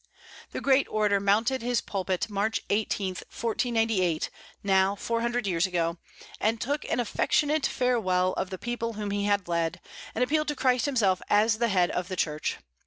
[0.49, 4.31] The great orator mounted his pulpit March 18, 1498,
[4.63, 5.99] now four hundred years ago,
[6.39, 9.79] and took an affectionate farewell of the people whom he had led,
[10.15, 12.57] and appealed to Christ himself as the head of the Church.